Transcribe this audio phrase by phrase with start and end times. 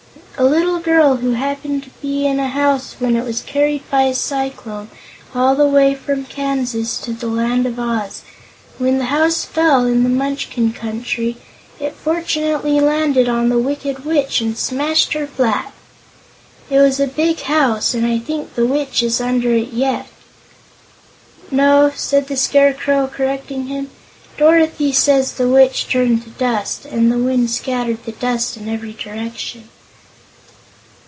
[0.37, 4.03] "A little girl who happened to be in a house when it was carried by
[4.03, 4.89] a cyclone
[5.35, 8.23] all the way from Kansas to the Land of Oz.
[8.79, 11.37] When the house fell, in the Munchkin Country,
[11.79, 15.73] it fortunately landed on the Wicked Witch and smashed her flat.
[16.71, 20.07] It was a big house, and I think the Witch is under it yet."
[21.51, 23.91] "No," said the Scarecrow, correcting him,
[24.39, 28.93] "Dorothy says the Witch turned to dust, and the wind scattered the dust in every
[28.93, 29.69] direction."